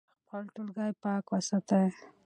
خپل 0.25 0.43
ټولګی 0.53 0.91
پاک 1.03 1.23
وساتئ. 1.31 1.85